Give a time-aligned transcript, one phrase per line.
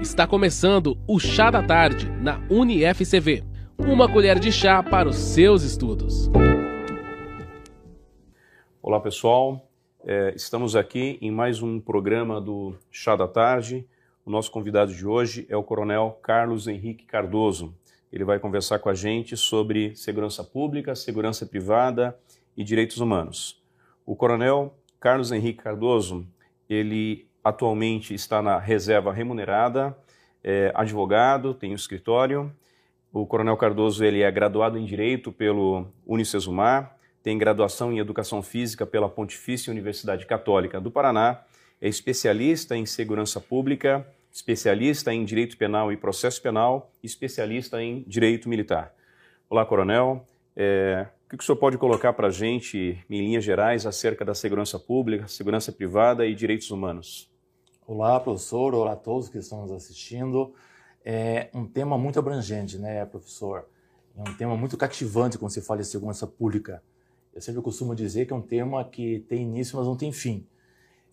[0.00, 3.42] Está começando o Chá da Tarde na UniFCV.
[3.76, 6.30] Uma colher de chá para os seus estudos.
[8.80, 9.68] Olá pessoal,
[10.04, 13.84] é, estamos aqui em mais um programa do Chá da Tarde.
[14.24, 17.74] O nosso convidado de hoje é o Coronel Carlos Henrique Cardoso.
[18.12, 22.16] Ele vai conversar com a gente sobre segurança pública, segurança privada
[22.56, 23.60] e direitos humanos.
[24.06, 26.24] O Coronel Carlos Henrique Cardoso,
[26.70, 29.96] ele atualmente está na reserva remunerada,
[30.42, 32.52] é advogado, tem um escritório.
[33.12, 38.86] O Coronel Cardoso ele é graduado em Direito pelo Unicesumar, tem graduação em Educação Física
[38.86, 41.42] pela Pontifícia Universidade Católica do Paraná,
[41.80, 48.48] é especialista em Segurança Pública, especialista em Direito Penal e Processo Penal, especialista em Direito
[48.48, 48.92] Militar.
[49.48, 50.26] Olá, Coronel.
[50.54, 54.34] É, o que o senhor pode colocar para a gente, em linhas gerais, acerca da
[54.34, 57.27] segurança pública, segurança privada e direitos humanos?
[57.90, 58.74] Olá, professor.
[58.74, 60.52] Olá a todos que estão nos assistindo.
[61.02, 63.66] É um tema muito abrangente, né, professor?
[64.14, 66.82] É um tema muito cativante quando se fala em segurança pública.
[67.34, 70.46] Eu sempre costumo dizer que é um tema que tem início, mas não tem fim.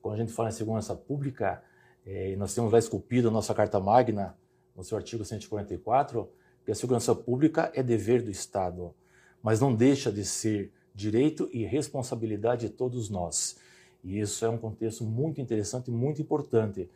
[0.00, 1.60] Quando a gente fala em segurança pública,
[2.06, 4.38] é, nós temos lá esculpido a nossa Carta Magna,
[4.76, 6.30] no seu artigo 144,
[6.64, 8.94] que a segurança pública é dever do Estado
[9.42, 13.56] mas não deixa de ser direito e responsabilidade de todos nós.
[14.02, 16.88] E isso é um contexto muito interessante e muito importante,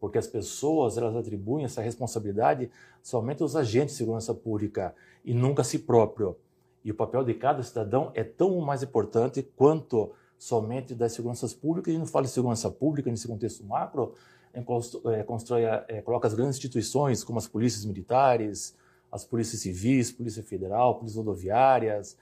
[0.00, 2.70] porque as pessoas elas atribuem essa responsabilidade
[3.02, 6.36] somente aos agentes de segurança pública e nunca a si próprio.
[6.84, 11.92] E o papel de cada cidadão é tão mais importante quanto somente das seguranças públicas.
[11.92, 14.14] Gente não fala de segurança pública nesse contexto macro,
[14.52, 18.76] é, constrói, é, coloca as grandes instituições como as polícias militares,
[19.10, 22.16] as polícias civis, Polícia Federal, polícias rodoviárias,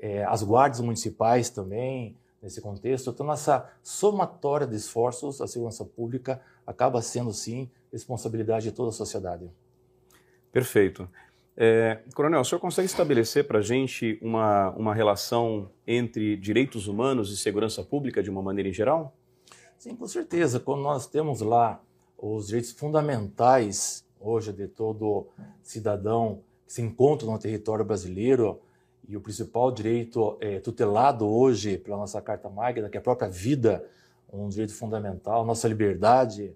[0.00, 3.10] é, as guardas municipais também, nesse contexto.
[3.10, 8.92] Então, essa somatória de esforços, a segurança pública acaba sendo, sim, responsabilidade de toda a
[8.92, 9.50] sociedade.
[10.52, 11.08] Perfeito.
[11.56, 17.32] É, Coronel, o senhor consegue estabelecer para a gente uma, uma relação entre direitos humanos
[17.32, 19.12] e segurança pública de uma maneira em geral?
[19.76, 20.60] Sim, com certeza.
[20.60, 21.80] Quando nós temos lá
[22.16, 25.26] os direitos fundamentais hoje de todo
[25.62, 28.60] cidadão que se encontra no território brasileiro
[29.08, 33.28] e o principal direito é, tutelado hoje pela nossa Carta Magna, que é a própria
[33.28, 33.84] vida,
[34.30, 36.54] um direito fundamental, nossa liberdade,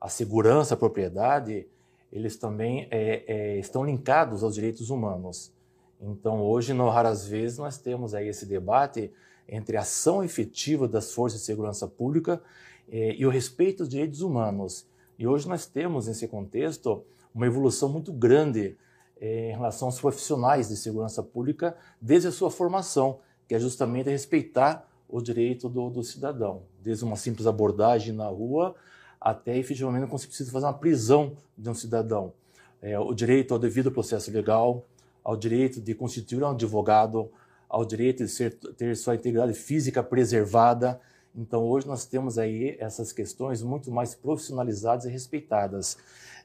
[0.00, 1.64] a segurança, a propriedade,
[2.12, 5.52] eles também é, é, estão linkados aos direitos humanos.
[6.00, 9.12] Então, hoje, não raras vezes, nós temos aí esse debate
[9.48, 12.42] entre a ação efetiva das forças de segurança pública
[12.90, 14.84] é, e o respeito aos direitos humanos.
[15.16, 18.76] E hoje nós temos, nesse contexto, uma evolução muito grande
[19.22, 24.88] em relação aos profissionais de segurança pública desde a sua formação, que é justamente respeitar
[25.08, 28.74] o direito do, do cidadão, desde uma simples abordagem na rua
[29.20, 32.32] até efetivamente quando se precisa fazer uma prisão de um cidadão.
[32.80, 34.84] É, o direito ao devido processo legal,
[35.22, 37.30] ao direito de constituir um advogado,
[37.68, 41.00] ao direito de ser, ter sua integridade física preservada,
[41.34, 45.96] então, hoje nós temos aí essas questões muito mais profissionalizadas e respeitadas,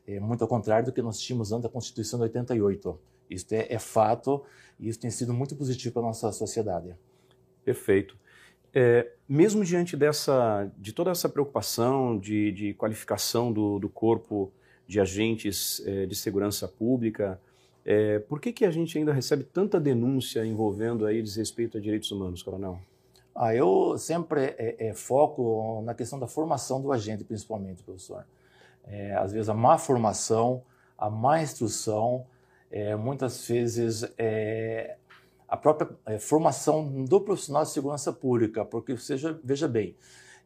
[0.07, 2.97] é, muito ao contrário do que nós tínhamos antes da Constituição de 88.
[3.29, 4.43] Isso é, é fato
[4.79, 6.95] e isso tem sido muito positivo para a nossa sociedade.
[7.65, 8.17] Perfeito.
[8.73, 14.51] É, mesmo diante dessa, de toda essa preocupação de, de qualificação do, do, corpo
[14.87, 17.41] de agentes é, de segurança pública,
[17.83, 22.11] é, por que, que a gente ainda recebe tanta denúncia envolvendo aí desrespeito a direitos
[22.11, 22.79] humanos, coronel?
[23.39, 28.25] Ah, eu sempre é, é, foco na questão da formação do agente, principalmente, professor.
[28.83, 30.63] É, às vezes a má formação,
[30.97, 32.25] a má instrução,
[32.71, 34.97] é, muitas vezes é,
[35.47, 39.95] a própria é, formação do profissional de segurança pública, porque seja, veja bem,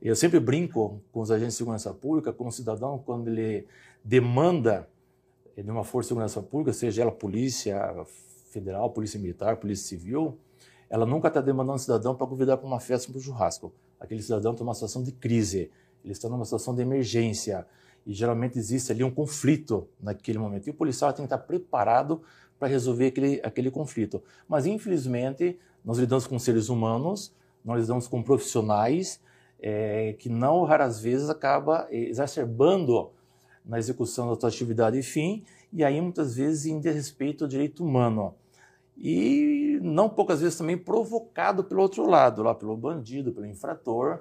[0.02, 3.66] eu sempre brinco com os agentes de segurança pública, com o cidadão, quando ele
[4.04, 4.86] demanda
[5.56, 8.06] de uma força de segurança pública, seja ela polícia
[8.50, 10.38] federal, polícia militar, polícia civil,
[10.92, 13.72] ela nunca está demandando um cidadão para convidar para uma festa, para um churrasco.
[13.98, 15.72] Aquele cidadão está numa situação de crise,
[16.04, 17.66] ele está numa situação de emergência
[18.06, 20.68] e geralmente existe ali um conflito naquele momento.
[20.68, 22.22] E o policial tem que estar preparado
[22.60, 24.22] para resolver aquele, aquele conflito.
[24.50, 27.34] Mas, infelizmente, nós lidamos com seres humanos,
[27.64, 29.22] nós lidamos com profissionais
[29.62, 33.12] é, que não raras vezes acaba exacerbando
[33.64, 37.82] na execução da sua atividade e fim, e aí muitas vezes em desrespeito ao direito
[37.82, 38.36] humano
[38.98, 44.20] e não poucas vezes também provocado pelo outro lado, lá pelo bandido, pelo infrator,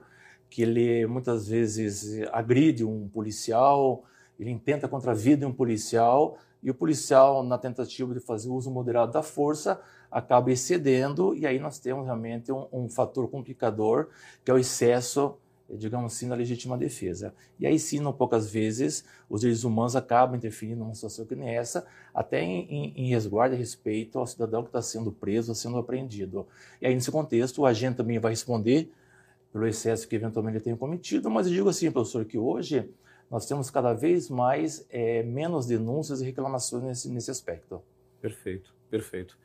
[0.49, 4.05] que ele muitas vezes agride um policial,
[4.38, 8.50] ele intenta contra a vida de um policial e o policial, na tentativa de fazer
[8.50, 9.81] uso moderado da força,
[10.11, 14.08] acaba excedendo e aí nós temos realmente um, um fator complicador
[14.44, 15.38] que é o excesso
[15.76, 17.34] digamos assim, na legítima defesa.
[17.58, 21.49] E aí sim, não poucas vezes, os direitos humanos acabam interferindo numa situação que nem
[21.50, 26.46] essa, até em, em, resguardo e respeito ao cidadão que está sendo preso, sendo apreendido.
[26.81, 28.93] E aí, nesse contexto, o agente também vai responder
[29.52, 32.88] pelo excesso que eventualmente ele tenha cometido, mas eu digo assim, professor, que hoje
[33.31, 37.82] nós temos cada vez mais é, menos denúncias e reclamações nesse, nesse aspecto.
[38.20, 39.38] Perfeito, perfeito.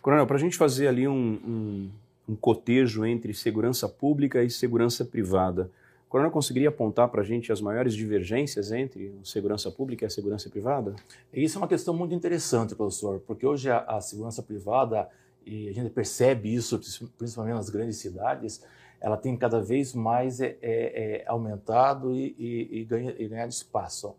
[0.00, 1.90] Coronel, para a gente fazer ali um, um,
[2.28, 5.70] um, cotejo entre segurança pública e segurança privada,
[6.06, 10.06] o Coronel conseguiria apontar para a gente as maiores divergências entre a segurança pública e
[10.06, 10.94] a segurança privada?
[11.32, 15.08] Isso é uma questão muito interessante, professor, porque hoje a, a segurança privada,
[15.46, 16.78] e a gente percebe isso
[17.16, 18.62] principalmente nas grandes cidades,
[19.00, 23.50] ela tem cada vez mais é, é, é aumentado e, e, e, ganha, e ganhado
[23.50, 24.14] espaço.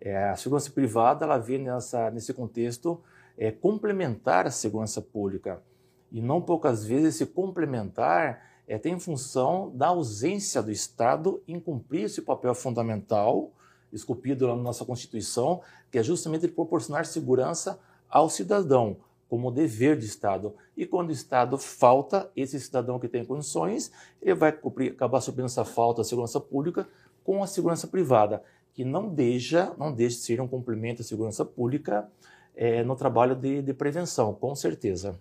[0.00, 3.00] É, a segurança privada ela vem nessa, nesse contexto
[3.38, 5.62] é, complementar a segurança pública.
[6.10, 12.04] E não poucas vezes esse complementar é, tem função da ausência do Estado em cumprir
[12.04, 13.50] esse papel fundamental,
[13.92, 15.60] esculpido na nossa Constituição,
[15.90, 17.78] que é justamente proporcionar segurança
[18.08, 18.96] ao cidadão,
[19.28, 20.54] como dever de Estado.
[20.76, 23.90] E quando o Estado falta, esse cidadão que tem condições,
[24.22, 26.88] ele vai acabar suprindo essa falta da segurança pública
[27.24, 28.42] com a segurança privada,
[28.72, 32.08] que não deixa, não deixa de ser um complemento à segurança pública
[32.54, 35.18] é, no trabalho de, de, prevenção, com certeza.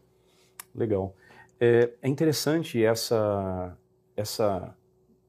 [0.76, 1.16] Legal.
[1.60, 3.78] É, é interessante essa,
[4.16, 4.76] essa,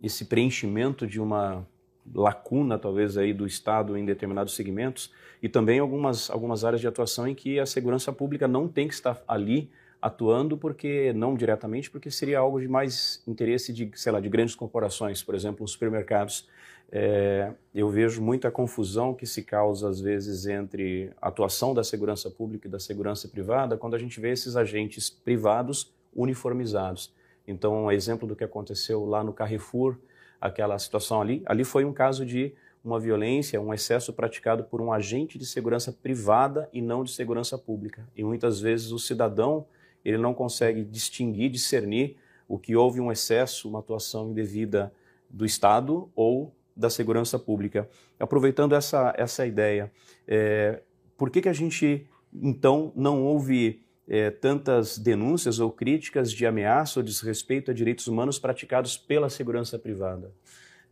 [0.03, 1.67] esse preenchimento de uma
[2.15, 5.13] lacuna, talvez, aí do Estado em determinados segmentos,
[5.43, 8.95] e também algumas, algumas áreas de atuação em que a segurança pública não tem que
[8.95, 9.71] estar ali
[10.05, 14.55] atuando porque não diretamente porque seria algo de mais interesse de sei lá de grandes
[14.55, 16.47] corporações por exemplo os supermercados
[16.93, 22.31] é, eu vejo muita confusão que se causa às vezes entre a atuação da segurança
[22.31, 27.13] pública e da segurança privada quando a gente vê esses agentes privados uniformizados
[27.47, 29.97] então exemplo do que aconteceu lá no Carrefour
[30.41, 32.55] aquela situação ali ali foi um caso de
[32.85, 37.57] uma violência, um excesso praticado por um agente de segurança privada e não de segurança
[37.57, 38.07] pública.
[38.15, 39.65] E muitas vezes o cidadão
[40.05, 42.17] ele não consegue distinguir, discernir
[42.47, 44.93] o que houve um excesso, uma atuação indevida
[45.31, 47.89] do Estado ou da segurança pública.
[48.19, 49.93] Aproveitando essa, essa ideia,
[50.27, 50.81] é,
[51.17, 57.01] por que, que a gente então não houve é, tantas denúncias ou críticas de ameaça
[57.01, 60.33] ou desrespeito a direitos humanos praticados pela segurança privada?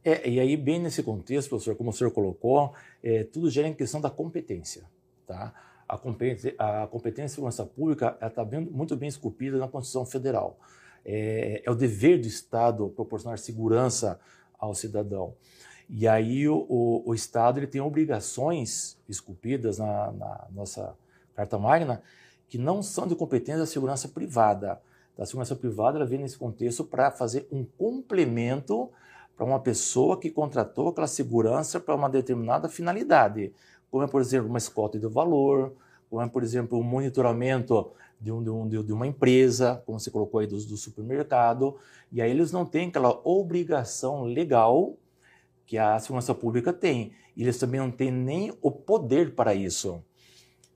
[0.04, 3.74] É, e aí, bem nesse contexto, professor, como o senhor colocou, é, tudo gera em
[3.74, 4.84] questão da competência.
[5.26, 5.54] Tá?
[5.88, 10.58] A, competência, a competência em segurança pública está muito bem esculpida na Constituição Federal.
[11.04, 14.20] É, é, o dever do Estado proporcionar segurança
[14.58, 15.34] ao cidadão.
[15.88, 20.94] E aí o, o, o Estado ele tem obrigações esculpidas na, na, nossa
[21.34, 22.02] Carta Magna
[22.48, 24.80] que não são de competência da segurança privada.
[25.18, 28.90] A segurança privada ela vem nesse contexto para fazer um complemento
[29.36, 33.52] para uma pessoa que contratou aquela segurança para uma determinada finalidade,
[33.90, 35.72] como é, por exemplo, uma escolta de valor,
[36.10, 37.90] como é, por exemplo, um monitoramento
[38.20, 41.76] de, um, de, um, de uma empresa, como você colocou aí do, do supermercado,
[42.10, 44.94] e aí eles não têm aquela obrigação legal
[45.66, 47.12] que a segurança pública tem.
[47.36, 50.02] E eles também não têm nem o poder para isso.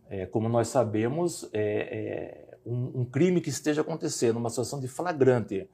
[0.08, 4.88] É, como nós sabemos, é, é um, um, crime que esteja acontecendo, uma situação de
[4.88, 5.68] flagrante,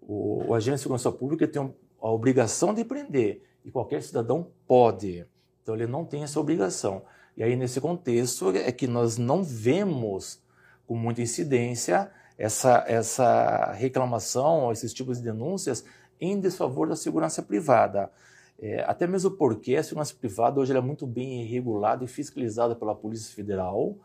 [0.00, 4.48] o, o agente de segurança pública tem um, a obrigação de prender e qualquer cidadão
[4.66, 5.26] pode.
[5.62, 7.02] Então ele não tem essa obrigação.
[7.36, 10.40] E aí nesse contexto é que nós não vemos
[10.86, 15.84] com muita incidência essa, essa reclamação, esses tipos de denúncias
[16.20, 18.10] em desfavor da segurança privada.
[18.58, 22.94] É, até mesmo porque a segurança privada hoje é muito bem regulada e fiscalizada pela
[22.94, 23.96] Polícia Federal.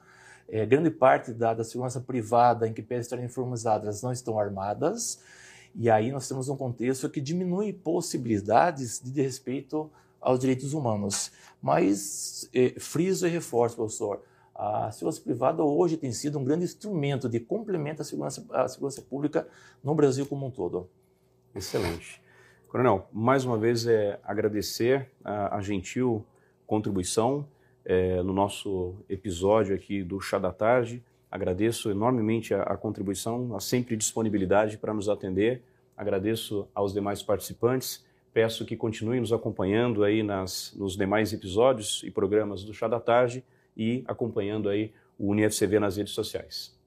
[0.48, 5.22] É, grande parte da, da segurança privada em que pedem estarem informadas não estão armadas.
[5.74, 9.90] E aí nós temos um contexto que diminui possibilidades de respeito
[10.20, 11.32] aos direitos humanos.
[11.62, 14.22] Mas eh, friso e reforço, professor,
[14.54, 19.02] a segurança privada hoje tem sido um grande instrumento de complemento à segurança, à segurança
[19.02, 19.48] pública
[19.82, 20.90] no Brasil como um todo.
[21.54, 22.22] Excelente.
[22.68, 26.26] Coronel, mais uma vez é agradecer a, a gentil
[26.66, 27.46] contribuição
[27.84, 31.04] é, no nosso episódio aqui do Chá da Tarde.
[31.30, 35.62] Agradeço enormemente a, a contribuição, a sempre disponibilidade para nos atender.
[35.98, 38.06] Agradeço aos demais participantes.
[38.34, 43.02] Peço que continuem nos acompanhando aí nas, nos demais episódios e programas do Chá da
[43.02, 43.44] Tarde
[43.76, 46.81] e acompanhando aí o UniFCV nas redes sociais.